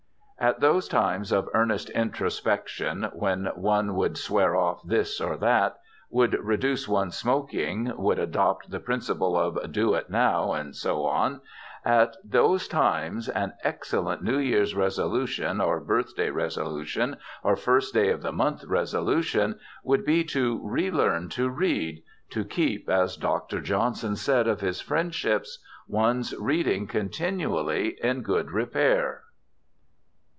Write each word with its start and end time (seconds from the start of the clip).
At 0.43 0.59
those 0.59 0.87
times 0.87 1.31
of 1.31 1.47
earnest 1.53 1.91
introspection, 1.91 3.07
when 3.13 3.45
one 3.53 3.93
would 3.93 4.17
"swear 4.17 4.55
off" 4.55 4.81
this 4.83 5.21
or 5.21 5.37
that, 5.37 5.77
would 6.09 6.33
reduce 6.33 6.87
one's 6.87 7.15
smoking, 7.15 7.93
would 7.95 8.17
adopt 8.17 8.71
the 8.71 8.79
principle 8.79 9.37
of 9.37 9.71
"do 9.71 9.93
it 9.93 10.09
now," 10.09 10.53
and 10.53 10.75
so 10.75 11.05
on 11.05 11.41
at 11.85 12.15
those 12.23 12.67
times 12.67 13.29
an 13.29 13.53
excellent 13.63 14.23
New 14.23 14.39
Year's 14.39 14.73
resolution, 14.73 15.61
or 15.61 15.79
birthday 15.79 16.31
resolution, 16.31 17.17
or 17.43 17.55
first 17.55 17.93
day 17.93 18.09
of 18.09 18.23
the 18.23 18.31
month 18.31 18.63
resolution, 18.63 19.59
would 19.83 20.03
be 20.03 20.23
to 20.23 20.59
re 20.67 20.89
learn 20.89 21.29
to 21.29 21.49
read, 21.49 22.01
to 22.31 22.43
keep, 22.43 22.89
as 22.89 23.15
Dr. 23.15 23.61
Johnson 23.61 24.15
said 24.15 24.47
of 24.47 24.61
his 24.61 24.81
friendships, 24.81 25.59
one's 25.87 26.35
reading 26.35 26.87
continually 26.87 27.95
"in 28.01 28.23
good 28.23 28.49
repair." 28.49 29.25